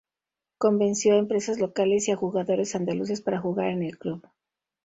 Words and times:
Convenció 0.57 1.13
a 1.13 1.17
empresas 1.19 1.59
locales 1.59 2.07
y 2.07 2.11
a 2.11 2.15
jugadores 2.15 2.73
andaluces 2.73 3.21
para 3.21 3.39
jugar 3.39 3.67
en 3.67 3.83
el 3.83 3.99
club. 3.99 4.27